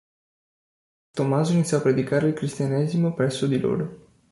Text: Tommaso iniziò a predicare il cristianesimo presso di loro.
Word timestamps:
Tommaso 1.13 1.53
iniziò 1.53 1.77
a 1.77 1.81
predicare 1.81 2.27
il 2.29 2.33
cristianesimo 2.33 3.13
presso 3.13 3.45
di 3.45 3.59
loro. 3.59 4.07